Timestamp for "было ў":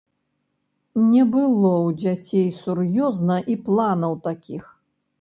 1.35-1.93